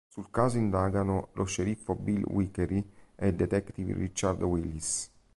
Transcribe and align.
Sul 0.11 0.31
caso 0.31 0.57
indagano 0.57 1.27
lo 1.33 1.43
sceriffo 1.43 1.93
Bill 1.93 2.23
Vickery 2.27 2.83
e 3.15 3.27
il 3.27 3.35
detective 3.35 3.93
Richard 3.93 4.41
Willis. 4.41 5.11